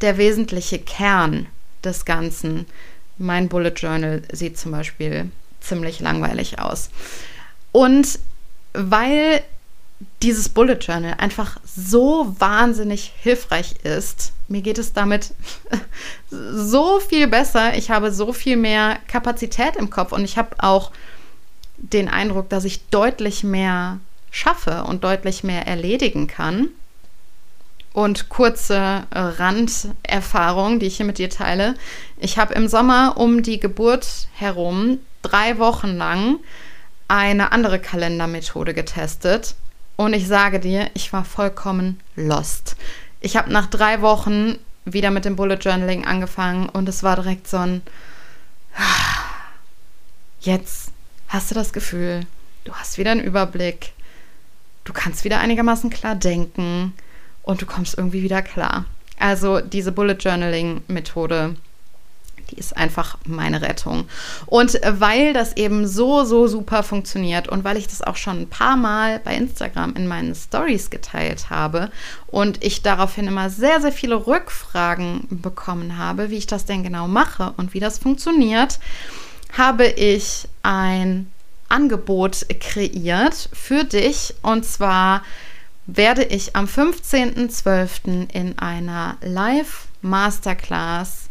der 0.00 0.16
wesentliche 0.16 0.78
Kern 0.78 1.46
des 1.84 2.04
Ganzen. 2.04 2.66
Mein 3.18 3.48
Bullet 3.48 3.74
Journal 3.76 4.22
sieht 4.32 4.58
zum 4.58 4.72
Beispiel 4.72 5.30
ziemlich 5.60 6.00
langweilig 6.00 6.58
aus. 6.58 6.90
Und 7.72 8.18
weil 8.72 9.42
dieses 10.22 10.48
Bullet 10.48 10.78
Journal 10.80 11.14
einfach 11.18 11.58
so 11.64 12.34
wahnsinnig 12.38 13.12
hilfreich 13.20 13.74
ist. 13.82 14.32
Mir 14.48 14.62
geht 14.62 14.78
es 14.78 14.92
damit 14.92 15.34
so 16.30 17.00
viel 17.00 17.26
besser. 17.26 17.76
Ich 17.76 17.90
habe 17.90 18.12
so 18.12 18.32
viel 18.32 18.56
mehr 18.56 18.98
Kapazität 19.08 19.76
im 19.76 19.90
Kopf 19.90 20.12
und 20.12 20.24
ich 20.24 20.38
habe 20.38 20.56
auch 20.58 20.90
den 21.76 22.08
Eindruck, 22.08 22.48
dass 22.48 22.64
ich 22.64 22.88
deutlich 22.88 23.44
mehr 23.44 23.98
schaffe 24.30 24.84
und 24.84 25.04
deutlich 25.04 25.44
mehr 25.44 25.66
erledigen 25.66 26.26
kann. 26.26 26.68
Und 27.92 28.28
kurze 28.28 29.02
Randerfahrung, 29.10 30.78
die 30.78 30.86
ich 30.86 30.98
hier 30.98 31.06
mit 31.06 31.18
dir 31.18 31.28
teile. 31.28 31.74
Ich 32.18 32.38
habe 32.38 32.54
im 32.54 32.68
Sommer 32.68 33.16
um 33.16 33.42
die 33.42 33.58
Geburt 33.58 34.28
herum 34.34 34.98
drei 35.22 35.58
Wochen 35.58 35.96
lang 35.96 36.38
eine 37.10 37.50
andere 37.50 37.80
Kalendermethode 37.80 38.72
getestet 38.72 39.56
und 39.96 40.14
ich 40.14 40.28
sage 40.28 40.60
dir, 40.60 40.90
ich 40.94 41.12
war 41.12 41.24
vollkommen 41.24 41.98
lost. 42.14 42.76
Ich 43.20 43.36
habe 43.36 43.52
nach 43.52 43.66
drei 43.66 44.00
Wochen 44.00 44.56
wieder 44.84 45.10
mit 45.10 45.24
dem 45.24 45.34
Bullet 45.34 45.56
Journaling 45.56 46.06
angefangen 46.06 46.68
und 46.68 46.88
es 46.88 47.02
war 47.02 47.16
direkt 47.16 47.48
so 47.48 47.56
ein, 47.56 47.82
jetzt 50.40 50.92
hast 51.28 51.50
du 51.50 51.56
das 51.56 51.72
Gefühl, 51.72 52.26
du 52.62 52.72
hast 52.74 52.96
wieder 52.96 53.10
einen 53.10 53.24
Überblick, 53.24 53.92
du 54.84 54.92
kannst 54.92 55.24
wieder 55.24 55.40
einigermaßen 55.40 55.90
klar 55.90 56.14
denken 56.14 56.94
und 57.42 57.60
du 57.60 57.66
kommst 57.66 57.98
irgendwie 57.98 58.22
wieder 58.22 58.40
klar. 58.40 58.84
Also 59.18 59.60
diese 59.60 59.90
Bullet 59.90 60.14
Journaling 60.14 60.82
Methode 60.86 61.56
die 62.50 62.58
ist 62.58 62.76
einfach 62.76 63.16
meine 63.24 63.62
Rettung. 63.62 64.08
Und 64.46 64.78
weil 64.86 65.32
das 65.32 65.56
eben 65.56 65.86
so, 65.86 66.24
so 66.24 66.46
super 66.46 66.82
funktioniert 66.82 67.48
und 67.48 67.64
weil 67.64 67.76
ich 67.76 67.86
das 67.86 68.02
auch 68.02 68.16
schon 68.16 68.40
ein 68.40 68.48
paar 68.48 68.76
Mal 68.76 69.20
bei 69.20 69.34
Instagram 69.34 69.94
in 69.94 70.06
meinen 70.06 70.34
Stories 70.34 70.90
geteilt 70.90 71.50
habe 71.50 71.90
und 72.26 72.62
ich 72.64 72.82
daraufhin 72.82 73.26
immer 73.26 73.50
sehr, 73.50 73.80
sehr 73.80 73.92
viele 73.92 74.26
Rückfragen 74.26 75.26
bekommen 75.30 75.96
habe, 75.96 76.30
wie 76.30 76.38
ich 76.38 76.46
das 76.46 76.64
denn 76.64 76.82
genau 76.82 77.08
mache 77.08 77.52
und 77.56 77.74
wie 77.74 77.80
das 77.80 77.98
funktioniert, 77.98 78.78
habe 79.56 79.86
ich 79.86 80.48
ein 80.62 81.30
Angebot 81.68 82.46
kreiert 82.60 83.48
für 83.52 83.84
dich 83.84 84.34
und 84.42 84.64
zwar 84.64 85.22
werde 85.86 86.24
ich 86.24 86.56
am 86.56 86.66
15.12. 86.66 88.30
in 88.32 88.58
einer 88.58 89.16
Live-Masterclass 89.22 91.29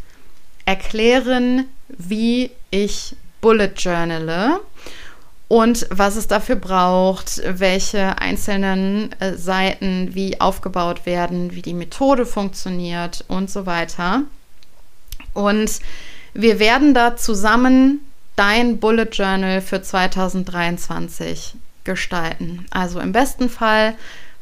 erklären, 0.70 1.66
wie 1.88 2.52
ich 2.70 3.16
Bullet 3.42 3.72
Journale 3.76 4.60
und 5.48 5.88
was 5.90 6.16
es 6.16 6.28
dafür 6.28 6.58
braucht, 6.58 7.42
welche 7.44 8.20
einzelnen 8.20 9.20
äh, 9.20 9.36
Seiten 9.36 10.14
wie 10.14 10.40
aufgebaut 10.40 11.08
werden, 11.08 11.56
wie 11.56 11.64
die 11.64 11.74
Methode 11.74 12.28
funktioniert 12.28 13.26
und 13.28 13.50
so 13.50 13.66
weiter. 13.66 14.22
Und 15.34 15.80
wir 16.36 16.60
werden 16.60 16.94
da 16.94 17.18
zusammen 17.18 18.02
dein 18.36 18.80
Bullet 18.80 19.10
Journal 19.12 19.62
für 19.62 19.82
2023 19.82 21.56
gestalten. 21.84 22.68
Also 22.70 23.00
im 23.00 23.12
besten 23.12 23.50
Fall 23.50 23.96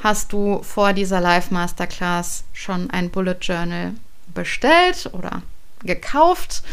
hast 0.03 0.33
du 0.33 0.61
vor 0.61 0.91
dieser 0.91 1.21
Live 1.21 1.51
Masterclass 1.51 2.43
schon 2.51 2.89
ein 2.89 3.11
Bullet 3.11 3.37
Journal 3.39 3.93
bestellt 4.33 5.09
oder 5.13 5.41
gekauft 5.83 6.63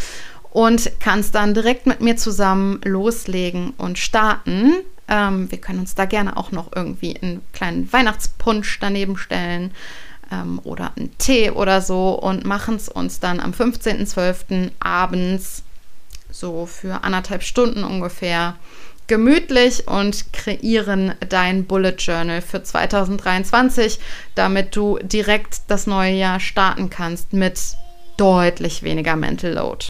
und 0.50 0.92
kannst 1.00 1.34
dann 1.34 1.52
direkt 1.52 1.86
mit 1.86 2.00
mir 2.00 2.16
zusammen 2.16 2.80
loslegen 2.84 3.70
und 3.76 3.98
starten. 3.98 4.72
Ähm, 5.08 5.50
wir 5.50 5.58
können 5.58 5.80
uns 5.80 5.94
da 5.94 6.04
gerne 6.04 6.36
auch 6.36 6.52
noch 6.52 6.70
irgendwie 6.74 7.16
einen 7.20 7.42
kleinen 7.52 7.92
Weihnachtspunsch 7.92 8.78
daneben 8.80 9.16
stellen 9.16 9.72
ähm, 10.32 10.60
oder 10.64 10.92
einen 10.96 11.16
Tee 11.18 11.50
oder 11.50 11.80
so 11.80 12.10
und 12.10 12.44
machen 12.44 12.76
es 12.76 12.88
uns 12.88 13.20
dann 13.20 13.40
am 13.40 13.50
15.12. 13.50 14.70
abends 14.80 15.62
so 16.30 16.66
für 16.66 17.04
anderthalb 17.04 17.42
Stunden 17.42 17.84
ungefähr 17.84 18.54
gemütlich 19.06 19.86
und 19.86 20.32
kreieren 20.32 21.14
dein 21.28 21.64
Bullet 21.64 21.96
Journal 21.98 22.40
für 22.40 22.62
2023, 22.62 23.98
damit 24.34 24.74
du 24.74 24.98
direkt 25.02 25.62
das 25.68 25.86
neue 25.86 26.14
Jahr 26.14 26.40
starten 26.40 26.90
kannst 26.90 27.32
mit 27.32 27.58
deutlich 28.16 28.82
weniger 28.82 29.16
Mental 29.16 29.52
Load. 29.52 29.86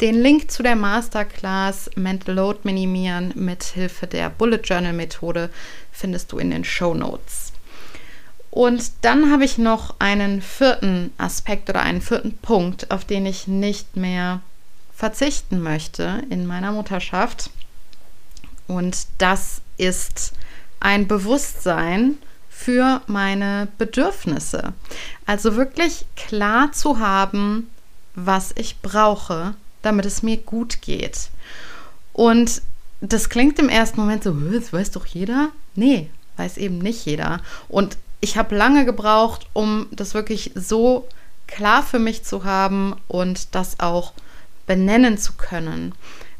Den 0.00 0.20
Link 0.20 0.50
zu 0.50 0.62
der 0.62 0.76
Masterclass 0.76 1.90
Mental 1.94 2.34
Load 2.34 2.60
minimieren 2.64 3.32
mit 3.36 3.62
Hilfe 3.62 4.06
der 4.06 4.28
Bullet 4.28 4.60
Journal 4.62 4.92
Methode 4.92 5.50
findest 5.92 6.32
du 6.32 6.38
in 6.38 6.50
den 6.50 6.64
Show 6.64 6.94
Notes. 6.94 7.52
Und 8.50 8.92
dann 9.02 9.32
habe 9.32 9.44
ich 9.44 9.58
noch 9.58 9.96
einen 9.98 10.40
vierten 10.40 11.12
Aspekt 11.18 11.70
oder 11.70 11.82
einen 11.82 12.00
vierten 12.00 12.36
Punkt, 12.38 12.90
auf 12.90 13.04
den 13.04 13.26
ich 13.26 13.48
nicht 13.48 13.96
mehr 13.96 14.40
verzichten 14.94 15.60
möchte 15.60 16.22
in 16.30 16.46
meiner 16.46 16.72
Mutterschaft. 16.72 17.50
Und 18.66 19.06
das 19.18 19.60
ist 19.76 20.34
ein 20.80 21.08
Bewusstsein 21.08 22.16
für 22.64 23.02
meine 23.06 23.68
Bedürfnisse. 23.76 24.72
Also 25.26 25.56
wirklich 25.56 26.06
klar 26.16 26.72
zu 26.72 26.98
haben, 26.98 27.70
was 28.14 28.52
ich 28.56 28.80
brauche, 28.80 29.54
damit 29.82 30.06
es 30.06 30.22
mir 30.22 30.38
gut 30.38 30.80
geht. 30.80 31.28
Und 32.14 32.62
das 33.02 33.28
klingt 33.28 33.58
im 33.58 33.68
ersten 33.68 34.00
Moment 34.00 34.24
so, 34.24 34.32
das 34.32 34.72
weiß 34.72 34.92
doch 34.92 35.04
jeder. 35.04 35.50
Nee, 35.74 36.08
weiß 36.38 36.56
eben 36.56 36.78
nicht 36.78 37.04
jeder. 37.04 37.40
Und 37.68 37.98
ich 38.20 38.38
habe 38.38 38.56
lange 38.56 38.86
gebraucht, 38.86 39.46
um 39.52 39.86
das 39.90 40.14
wirklich 40.14 40.52
so 40.54 41.06
klar 41.46 41.82
für 41.82 41.98
mich 41.98 42.24
zu 42.24 42.44
haben 42.44 42.96
und 43.08 43.54
das 43.54 43.78
auch 43.80 44.14
benennen 44.66 45.18
zu 45.18 45.34
können. 45.34 45.94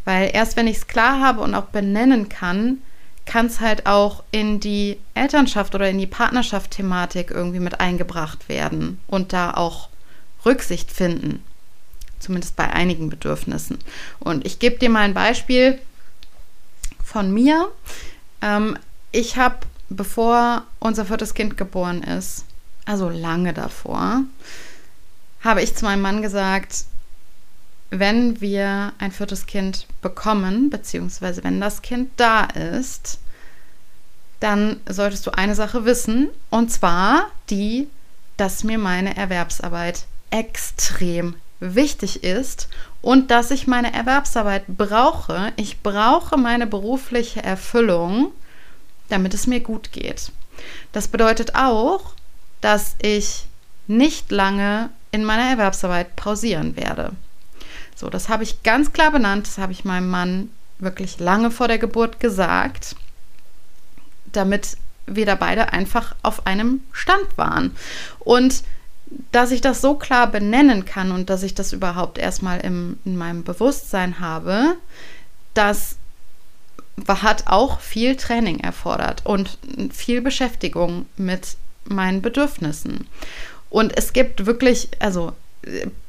Weil 0.06 0.30
erst 0.32 0.56
wenn 0.56 0.68
ich 0.68 0.78
es 0.78 0.86
klar 0.86 1.20
habe 1.20 1.42
und 1.42 1.54
auch 1.54 1.66
benennen 1.66 2.30
kann, 2.30 2.78
kann 3.26 3.46
es 3.46 3.60
halt 3.60 3.86
auch 3.86 4.22
in 4.30 4.60
die 4.60 4.98
Elternschaft 5.14 5.74
oder 5.74 5.88
in 5.88 5.98
die 5.98 6.06
Partnerschaft-Thematik 6.06 7.30
irgendwie 7.30 7.60
mit 7.60 7.80
eingebracht 7.80 8.48
werden 8.48 9.00
und 9.06 9.32
da 9.32 9.52
auch 9.52 9.88
Rücksicht 10.44 10.90
finden. 10.90 11.42
Zumindest 12.18 12.56
bei 12.56 12.70
einigen 12.70 13.10
Bedürfnissen. 13.10 13.78
Und 14.18 14.46
ich 14.46 14.58
gebe 14.58 14.78
dir 14.78 14.90
mal 14.90 15.00
ein 15.00 15.14
Beispiel 15.14 15.78
von 17.02 17.32
mir. 17.32 17.70
Ähm, 18.40 18.78
ich 19.12 19.36
habe, 19.36 19.56
bevor 19.88 20.64
unser 20.78 21.04
viertes 21.04 21.34
Kind 21.34 21.56
geboren 21.56 22.02
ist, 22.02 22.44
also 22.86 23.08
lange 23.08 23.52
davor, 23.52 24.22
habe 25.42 25.62
ich 25.62 25.74
zu 25.74 25.84
meinem 25.84 26.02
Mann 26.02 26.22
gesagt, 26.22 26.84
wenn 27.98 28.40
wir 28.40 28.92
ein 28.98 29.12
viertes 29.12 29.46
Kind 29.46 29.86
bekommen, 30.02 30.70
beziehungsweise 30.70 31.44
wenn 31.44 31.60
das 31.60 31.82
Kind 31.82 32.10
da 32.16 32.44
ist, 32.44 33.18
dann 34.40 34.80
solltest 34.88 35.26
du 35.26 35.30
eine 35.30 35.54
Sache 35.54 35.84
wissen, 35.84 36.28
und 36.50 36.70
zwar 36.70 37.30
die, 37.50 37.88
dass 38.36 38.64
mir 38.64 38.78
meine 38.78 39.16
Erwerbsarbeit 39.16 40.06
extrem 40.30 41.36
wichtig 41.60 42.24
ist 42.24 42.68
und 43.00 43.30
dass 43.30 43.50
ich 43.50 43.66
meine 43.66 43.94
Erwerbsarbeit 43.94 44.64
brauche. 44.66 45.52
Ich 45.56 45.80
brauche 45.80 46.36
meine 46.36 46.66
berufliche 46.66 47.42
Erfüllung, 47.42 48.32
damit 49.08 49.34
es 49.34 49.46
mir 49.46 49.60
gut 49.60 49.92
geht. 49.92 50.32
Das 50.92 51.08
bedeutet 51.08 51.54
auch, 51.54 52.12
dass 52.60 52.96
ich 53.00 53.46
nicht 53.86 54.30
lange 54.30 54.90
in 55.10 55.24
meiner 55.24 55.50
Erwerbsarbeit 55.50 56.16
pausieren 56.16 56.76
werde. 56.76 57.12
So, 57.94 58.10
das 58.10 58.28
habe 58.28 58.42
ich 58.42 58.62
ganz 58.62 58.92
klar 58.92 59.10
benannt, 59.10 59.46
das 59.46 59.58
habe 59.58 59.72
ich 59.72 59.84
meinem 59.84 60.08
Mann 60.08 60.50
wirklich 60.78 61.20
lange 61.20 61.50
vor 61.50 61.68
der 61.68 61.78
Geburt 61.78 62.20
gesagt, 62.20 62.96
damit 64.32 64.76
wir 65.06 65.26
da 65.26 65.34
beide 65.34 65.72
einfach 65.72 66.14
auf 66.22 66.46
einem 66.46 66.80
Stand 66.92 67.36
waren. 67.36 67.76
Und 68.18 68.64
dass 69.32 69.50
ich 69.50 69.60
das 69.60 69.80
so 69.80 69.94
klar 69.94 70.26
benennen 70.26 70.84
kann 70.84 71.12
und 71.12 71.30
dass 71.30 71.42
ich 71.42 71.54
das 71.54 71.72
überhaupt 71.72 72.18
erstmal 72.18 72.60
im, 72.60 72.98
in 73.04 73.16
meinem 73.16 73.44
Bewusstsein 73.44 74.18
habe, 74.18 74.76
das 75.52 75.96
hat 77.08 77.46
auch 77.46 77.80
viel 77.80 78.16
Training 78.16 78.60
erfordert 78.60 79.22
und 79.24 79.58
viel 79.92 80.20
Beschäftigung 80.20 81.06
mit 81.16 81.56
meinen 81.84 82.22
Bedürfnissen. 82.22 83.06
Und 83.68 83.96
es 83.96 84.12
gibt 84.12 84.46
wirklich, 84.46 84.88
also 85.00 85.32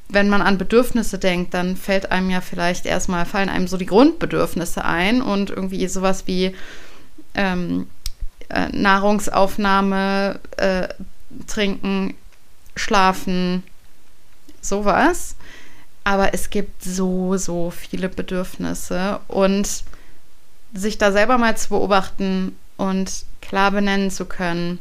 wenn 0.07 0.29
man 0.29 0.41
an 0.41 0.57
Bedürfnisse 0.57 1.17
denkt, 1.17 1.53
dann 1.53 1.75
fällt 1.75 2.11
einem 2.11 2.29
ja 2.29 2.41
vielleicht 2.41 2.85
erstmal, 2.85 3.25
fallen 3.25 3.49
einem 3.49 3.67
so 3.67 3.77
die 3.77 3.85
Grundbedürfnisse 3.85 4.85
ein 4.85 5.21
und 5.21 5.49
irgendwie 5.49 5.87
sowas 5.87 6.27
wie 6.27 6.55
ähm, 7.33 7.87
äh, 8.49 8.67
Nahrungsaufnahme, 8.69 10.39
äh, 10.57 10.87
Trinken, 11.47 12.13
Schlafen, 12.75 13.63
sowas. 14.61 15.35
Aber 16.03 16.33
es 16.33 16.51
gibt 16.51 16.83
so, 16.83 17.35
so 17.37 17.71
viele 17.71 18.09
Bedürfnisse 18.09 19.19
und 19.27 19.83
sich 20.73 20.97
da 20.97 21.11
selber 21.11 21.37
mal 21.37 21.57
zu 21.57 21.69
beobachten 21.69 22.55
und 22.77 23.25
klar 23.41 23.71
benennen 23.71 24.11
zu 24.11 24.25
können, 24.25 24.79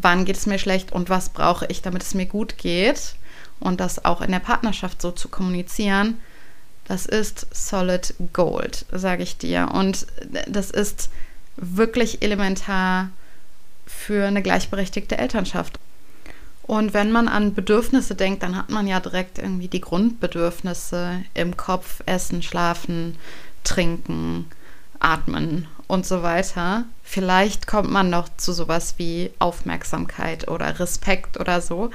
wann 0.00 0.24
geht 0.24 0.36
es 0.36 0.46
mir 0.46 0.58
schlecht 0.58 0.92
und 0.92 1.10
was 1.10 1.30
brauche 1.30 1.66
ich, 1.66 1.82
damit 1.82 2.02
es 2.02 2.14
mir 2.14 2.26
gut 2.26 2.58
geht 2.58 3.16
und 3.60 3.80
das 3.80 4.04
auch 4.04 4.20
in 4.20 4.30
der 4.30 4.38
Partnerschaft 4.38 5.02
so 5.02 5.10
zu 5.10 5.28
kommunizieren, 5.28 6.18
das 6.86 7.04
ist 7.04 7.46
solid 7.52 8.14
gold, 8.32 8.86
sage 8.90 9.22
ich 9.22 9.36
dir. 9.36 9.68
Und 9.72 10.06
das 10.46 10.70
ist 10.70 11.10
wirklich 11.56 12.22
elementar 12.22 13.10
für 13.86 14.26
eine 14.26 14.42
gleichberechtigte 14.42 15.18
Elternschaft. 15.18 15.78
Und 16.62 16.92
wenn 16.94 17.10
man 17.10 17.28
an 17.28 17.54
Bedürfnisse 17.54 18.14
denkt, 18.14 18.42
dann 18.42 18.56
hat 18.56 18.70
man 18.70 18.86
ja 18.86 19.00
direkt 19.00 19.38
irgendwie 19.38 19.68
die 19.68 19.80
Grundbedürfnisse 19.80 21.22
im 21.34 21.56
Kopf, 21.56 22.02
Essen, 22.06 22.42
Schlafen, 22.42 23.16
Trinken, 23.64 24.46
Atmen 25.00 25.66
und 25.88 26.06
so 26.06 26.22
weiter. 26.22 26.84
Vielleicht 27.02 27.66
kommt 27.66 27.90
man 27.90 28.10
noch 28.10 28.28
zu 28.36 28.52
sowas 28.52 28.94
wie 28.98 29.30
Aufmerksamkeit 29.38 30.46
oder 30.46 30.78
Respekt 30.78 31.40
oder 31.40 31.60
so. 31.60 31.90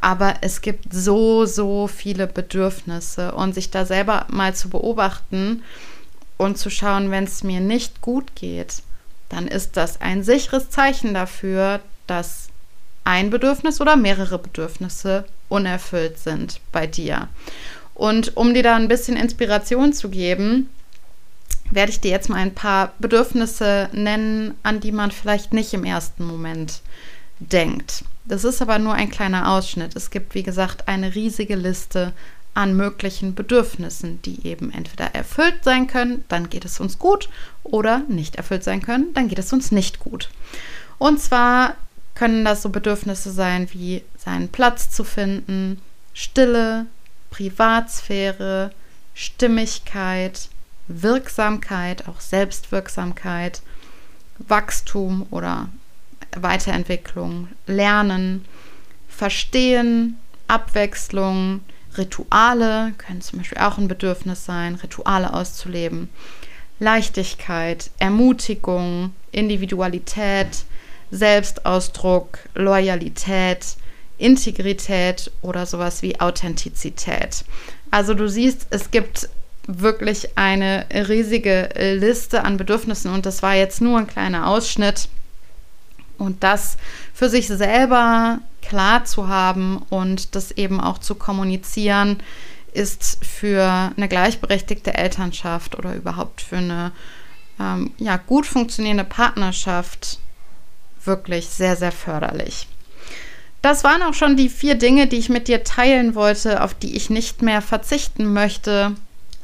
Aber 0.00 0.34
es 0.42 0.60
gibt 0.60 0.92
so, 0.92 1.46
so 1.46 1.86
viele 1.86 2.26
Bedürfnisse 2.26 3.32
und 3.32 3.54
sich 3.54 3.70
da 3.70 3.86
selber 3.86 4.26
mal 4.28 4.54
zu 4.54 4.68
beobachten 4.68 5.62
und 6.36 6.58
zu 6.58 6.68
schauen, 6.68 7.10
wenn 7.10 7.24
es 7.24 7.44
mir 7.44 7.60
nicht 7.60 8.02
gut 8.02 8.34
geht, 8.34 8.82
dann 9.28 9.48
ist 9.48 9.76
das 9.76 10.00
ein 10.00 10.22
sicheres 10.22 10.68
Zeichen 10.68 11.14
dafür, 11.14 11.80
dass 12.06 12.48
ein 13.04 13.30
Bedürfnis 13.30 13.80
oder 13.80 13.94
mehrere 13.96 14.38
Bedürfnisse 14.38 15.24
unerfüllt 15.48 16.18
sind 16.18 16.60
bei 16.72 16.88
dir. 16.88 17.28
Und 17.94 18.36
um 18.36 18.52
dir 18.52 18.64
da 18.64 18.74
ein 18.74 18.88
bisschen 18.88 19.16
Inspiration 19.16 19.92
zu 19.92 20.10
geben, 20.10 20.68
werde 21.70 21.90
ich 21.90 22.00
dir 22.00 22.10
jetzt 22.10 22.28
mal 22.28 22.36
ein 22.36 22.54
paar 22.54 22.92
Bedürfnisse 22.98 23.88
nennen, 23.92 24.54
an 24.62 24.80
die 24.80 24.92
man 24.92 25.10
vielleicht 25.10 25.52
nicht 25.52 25.72
im 25.74 25.84
ersten 25.84 26.24
Moment 26.24 26.80
denkt. 27.38 28.04
Das 28.24 28.44
ist 28.44 28.62
aber 28.62 28.78
nur 28.78 28.94
ein 28.94 29.10
kleiner 29.10 29.52
Ausschnitt. 29.52 29.94
Es 29.94 30.10
gibt, 30.10 30.34
wie 30.34 30.42
gesagt, 30.42 30.88
eine 30.88 31.14
riesige 31.14 31.54
Liste 31.54 32.12
an 32.54 32.74
möglichen 32.74 33.34
Bedürfnissen, 33.34 34.22
die 34.22 34.46
eben 34.46 34.72
entweder 34.72 35.14
erfüllt 35.14 35.62
sein 35.62 35.86
können, 35.86 36.24
dann 36.28 36.48
geht 36.48 36.64
es 36.64 36.80
uns 36.80 36.98
gut, 36.98 37.28
oder 37.62 38.00
nicht 38.08 38.36
erfüllt 38.36 38.64
sein 38.64 38.80
können, 38.80 39.12
dann 39.12 39.28
geht 39.28 39.38
es 39.38 39.52
uns 39.52 39.72
nicht 39.72 40.00
gut. 40.00 40.30
Und 40.96 41.20
zwar 41.20 41.74
können 42.14 42.46
das 42.46 42.62
so 42.62 42.70
Bedürfnisse 42.70 43.30
sein 43.30 43.68
wie 43.72 44.02
seinen 44.16 44.48
Platz 44.48 44.90
zu 44.90 45.04
finden, 45.04 45.82
Stille, 46.14 46.86
Privatsphäre, 47.30 48.72
Stimmigkeit, 49.12 50.48
Wirksamkeit, 50.88 52.08
auch 52.08 52.20
Selbstwirksamkeit, 52.20 53.62
Wachstum 54.38 55.26
oder 55.30 55.68
Weiterentwicklung, 56.34 57.48
Lernen, 57.66 58.44
Verstehen, 59.08 60.18
Abwechslung, 60.48 61.60
Rituale 61.96 62.92
können 62.98 63.20
zum 63.20 63.38
Beispiel 63.38 63.58
auch 63.58 63.78
ein 63.78 63.88
Bedürfnis 63.88 64.44
sein, 64.44 64.74
Rituale 64.74 65.32
auszuleben, 65.32 66.08
Leichtigkeit, 66.78 67.90
Ermutigung, 67.98 69.14
Individualität, 69.32 70.64
Selbstausdruck, 71.10 72.38
Loyalität, 72.54 73.76
Integrität 74.18 75.30
oder 75.42 75.66
sowas 75.66 76.02
wie 76.02 76.20
Authentizität. 76.20 77.44
Also 77.90 78.14
du 78.14 78.28
siehst, 78.28 78.66
es 78.70 78.90
gibt 78.90 79.28
wirklich 79.66 80.38
eine 80.38 80.86
riesige 80.90 81.68
Liste 81.98 82.44
an 82.44 82.56
Bedürfnissen 82.56 83.12
und 83.12 83.26
das 83.26 83.42
war 83.42 83.54
jetzt 83.54 83.80
nur 83.80 83.98
ein 83.98 84.06
kleiner 84.06 84.46
Ausschnitt. 84.48 85.08
Und 86.18 86.42
das 86.42 86.78
für 87.12 87.28
sich 87.28 87.46
selber 87.48 88.38
klar 88.62 89.04
zu 89.04 89.28
haben 89.28 89.82
und 89.90 90.34
das 90.34 90.50
eben 90.52 90.80
auch 90.80 90.98
zu 90.98 91.14
kommunizieren, 91.14 92.20
ist 92.72 93.24
für 93.24 93.92
eine 93.96 94.08
gleichberechtigte 94.08 94.94
Elternschaft 94.94 95.78
oder 95.78 95.94
überhaupt 95.94 96.40
für 96.42 96.56
eine 96.56 96.92
ähm, 97.60 97.92
ja, 97.98 98.16
gut 98.16 98.46
funktionierende 98.46 99.04
Partnerschaft 99.04 100.18
wirklich 101.04 101.48
sehr, 101.48 101.76
sehr 101.76 101.92
förderlich. 101.92 102.66
Das 103.62 103.82
waren 103.82 104.02
auch 104.02 104.14
schon 104.14 104.36
die 104.36 104.48
vier 104.48 104.74
Dinge, 104.74 105.06
die 105.06 105.16
ich 105.16 105.28
mit 105.28 105.48
dir 105.48 105.64
teilen 105.64 106.14
wollte, 106.14 106.62
auf 106.62 106.74
die 106.74 106.96
ich 106.96 107.10
nicht 107.10 107.42
mehr 107.42 107.62
verzichten 107.62 108.32
möchte 108.32 108.94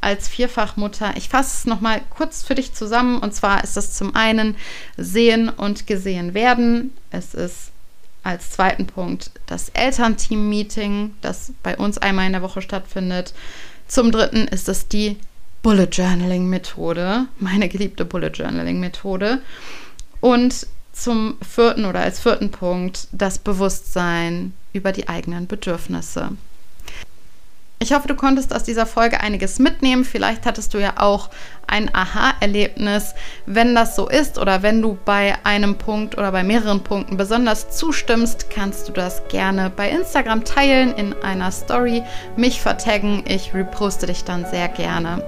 als 0.03 0.29
Vierfachmutter. 0.29 1.17
Ich 1.17 1.29
fasse 1.29 1.57
es 1.57 1.65
nochmal 1.65 2.03
kurz 2.11 2.43
für 2.43 2.55
dich 2.55 2.75
zusammen. 2.75 3.19
Und 3.19 3.35
zwar 3.35 3.65
ist 3.65 3.77
das 3.77 3.95
zum 3.95 4.15
einen 4.15 4.57
sehen 4.97 5.49
und 5.49 5.87
gesehen 5.87 6.35
werden. 6.35 6.93
Es 7.11 7.35
ist 7.35 7.71
als 8.23 8.51
zweiten 8.51 8.87
Punkt 8.87 9.31
das 9.47 9.71
Elternteam-Meeting, 9.71 11.15
das 11.23 11.53
bei 11.63 11.77
uns 11.77 11.99
einmal 11.99 12.27
in 12.27 12.33
der 12.33 12.43
Woche 12.43 12.63
stattfindet. 12.63 13.33
Zum 13.89 14.13
dritten 14.13 14.47
ist 14.49 14.69
es 14.69 14.89
die 14.89 15.17
Bullet 15.63 15.89
Journaling 15.91 16.49
Methode, 16.49 17.27
meine 17.39 17.69
geliebte 17.69 18.05
Bullet 18.05 18.31
Journaling 18.35 18.81
Methode. 18.81 19.41
Und 20.21 20.67
zum 20.93 21.37
vierten 21.41 21.85
oder 21.85 22.01
als 22.01 22.21
vierten 22.21 22.51
Punkt 22.51 23.09
das 23.13 23.39
Bewusstsein 23.39 24.53
über 24.73 24.93
die 24.93 25.09
eigenen 25.09 25.47
Bedürfnisse. 25.47 26.31
Ich 27.83 27.93
hoffe, 27.93 28.07
du 28.07 28.15
konntest 28.15 28.55
aus 28.55 28.63
dieser 28.63 28.87
Folge 28.87 29.21
einiges 29.21 29.59
mitnehmen. 29.59 30.05
Vielleicht 30.05 30.47
hattest 30.47 30.73
du 30.73 30.79
ja 30.79 30.93
auch 30.99 31.31
ein 31.67 31.93
Aha-Erlebnis. 31.93 33.17
Wenn 33.45 33.75
das 33.75 33.97
so 33.97 34.09
ist 34.09 34.39
oder 34.39 34.63
wenn 34.63 34.81
du 34.81 34.97
bei 35.05 35.35
einem 35.43 35.77
Punkt 35.77 36.17
oder 36.17 36.31
bei 36.31 36.45
mehreren 36.45 36.85
Punkten 36.85 37.17
besonders 37.17 37.77
zustimmst, 37.77 38.51
kannst 38.51 38.89
du 38.89 38.93
das 38.93 39.27
gerne 39.27 39.69
bei 39.69 39.91
Instagram 39.91 40.45
teilen 40.45 40.95
in 40.95 41.13
einer 41.25 41.51
Story, 41.51 42.05
mich 42.37 42.61
vertaggen. 42.61 43.25
Ich 43.27 43.53
reposte 43.53 44.07
dich 44.07 44.23
dann 44.23 44.47
sehr 44.47 44.69
gerne. 44.69 45.25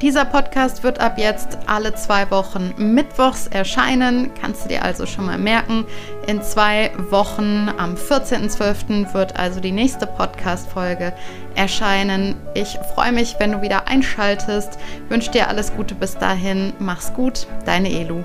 Dieser 0.00 0.24
Podcast 0.24 0.84
wird 0.84 1.00
ab 1.00 1.18
jetzt 1.18 1.58
alle 1.66 1.92
zwei 1.92 2.30
Wochen 2.30 2.72
mittwochs 2.76 3.48
erscheinen. 3.48 4.30
Kannst 4.40 4.64
du 4.64 4.68
dir 4.68 4.84
also 4.84 5.06
schon 5.06 5.26
mal 5.26 5.38
merken. 5.38 5.86
In 6.28 6.40
zwei 6.40 6.92
Wochen, 7.10 7.68
am 7.78 7.96
14.12., 7.96 9.12
wird 9.12 9.36
also 9.36 9.58
die 9.58 9.72
nächste 9.72 10.06
Podcast-Folge 10.06 11.12
erscheinen. 11.56 12.36
Ich 12.54 12.78
freue 12.94 13.10
mich, 13.10 13.36
wenn 13.40 13.50
du 13.50 13.60
wieder 13.60 13.88
einschaltest. 13.88 14.78
Wünsche 15.08 15.32
dir 15.32 15.48
alles 15.48 15.74
Gute 15.74 15.96
bis 15.96 16.16
dahin. 16.16 16.74
Mach's 16.78 17.12
gut, 17.14 17.48
deine 17.64 17.90
Elu. 17.90 18.22